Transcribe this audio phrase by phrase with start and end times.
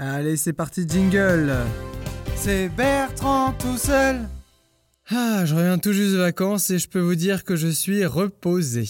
[0.00, 1.52] Allez, c'est parti, jingle
[2.36, 4.28] C'est Bertrand tout seul.
[5.10, 8.06] Ah, je reviens tout juste de vacances et je peux vous dire que je suis
[8.06, 8.88] reposé.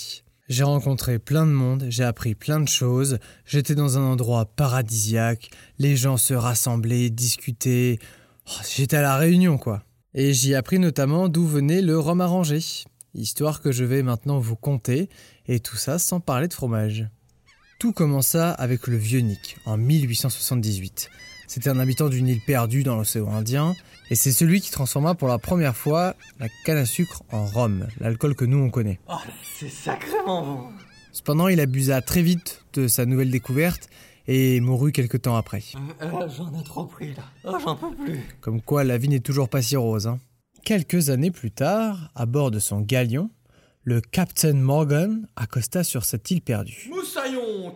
[0.50, 5.48] J'ai rencontré plein de monde, j'ai appris plein de choses, j'étais dans un endroit paradisiaque,
[5.79, 7.98] les gens se rassemblaient, discutaient.
[8.46, 9.84] Oh, j'étais à la réunion, quoi.
[10.12, 12.61] Et j'y ai appris notamment d'où venait le rhum arrangé,
[13.14, 15.09] histoire que je vais maintenant vous conter,
[15.46, 17.09] et tout ça sans parler de fromage.
[17.79, 21.10] Tout commença avec le vieux Nick, en 1878.
[21.46, 23.77] C'était un habitant d'une île perdue dans l'océan Indien,
[24.10, 27.86] et c'est celui qui transforma pour la première fois la canne à sucre en rhum,
[28.00, 28.98] l'alcool que nous on connaît.
[29.09, 29.14] Oh,
[29.59, 30.64] c'est sacrément bon.
[31.12, 33.88] Cependant, il abusa très vite de sa nouvelle découverte
[34.27, 35.62] et mourut quelque temps après.
[36.02, 37.22] Euh, euh, j'en ai trop pris là.
[37.45, 38.20] Oh, j'en peux plus.
[38.41, 40.06] Comme quoi, la vie n'est toujours pas si rose.
[40.06, 40.19] hein.
[40.64, 43.30] Quelques années plus tard, à bord de son galion,
[43.88, 46.91] le Captain Morgan accosta sur cette île perdue.
[46.91, 47.74] Moussaillon,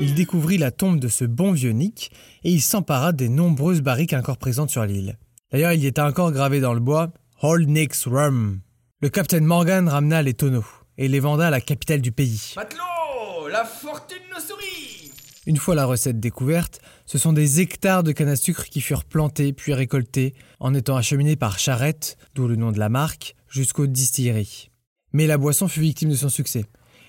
[0.00, 2.10] Il découvrit la tombe de ce bon vieux Nick
[2.42, 5.16] et il s'empara des nombreuses barriques encore présentes sur l'île.
[5.52, 8.58] D'ailleurs, il y était encore gravé dans le bois Old Nick's Rum.
[9.00, 10.66] Le Captain Morgan ramena les tonneaux
[10.98, 12.52] et les venda à la capitale du pays.
[12.56, 15.12] Matelot, la fortune nous sourit.
[15.46, 19.04] Une fois la recette découverte, ce sont des hectares de canne à sucre qui furent
[19.04, 23.86] plantés puis récoltés en étant acheminés par charrette, d'où le nom de la marque, jusqu'aux
[23.86, 24.70] distilleries.
[25.14, 26.66] Mais la boisson fut victime de son succès.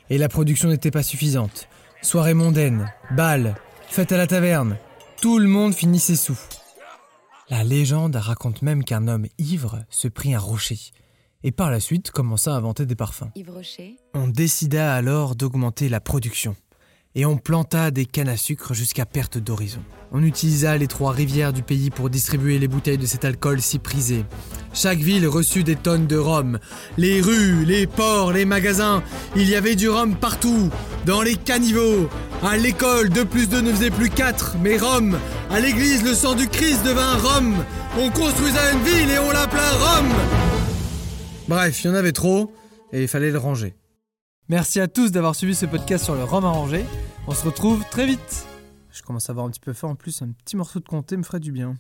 [0.10, 1.68] Et la production n'était pas suffisante.
[2.02, 3.56] Soirée mondaine, bal,
[3.90, 4.78] fête à la taverne,
[5.22, 6.38] tout le monde finit ses sous.
[7.50, 10.78] La légende raconte même qu'un homme ivre se prit un rocher
[11.44, 13.30] et par la suite commença à inventer des parfums.
[13.36, 16.56] Yves Rocher, On décida alors d'augmenter la production
[17.16, 19.80] et on planta des cannes à sucre jusqu'à perte d'horizon.
[20.12, 23.80] On utilisa les trois rivières du pays pour distribuer les bouteilles de cet alcool si
[23.80, 24.26] prisé.
[24.74, 26.60] Chaque ville reçut des tonnes de rhum.
[26.98, 29.02] Les rues, les ports, les magasins,
[29.36, 30.70] il y avait du rhum partout.
[31.06, 32.10] Dans les caniveaux,
[32.44, 35.18] à l'école, 2 plus 2 ne faisait plus 4, mais rhum.
[35.50, 37.56] À l'église, le sang du Christ devint rhum.
[37.98, 40.12] On construisa une ville et on l'appela Rome.
[41.48, 42.52] Bref, il y en avait trop
[42.92, 43.74] et il fallait le ranger.
[44.48, 46.86] Merci à tous d'avoir suivi ce podcast sur le rhum arrangé.
[47.26, 48.46] On se retrouve très vite.
[48.92, 51.18] Je commence à avoir un petit peu faim en plus, un petit morceau de comté
[51.18, 51.76] me ferait du bien.